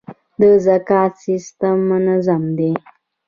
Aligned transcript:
د 0.39 0.41
زکات 0.65 1.13
سیستم 1.25 1.77
منظم 1.89 2.43
دی؟ 2.57 2.71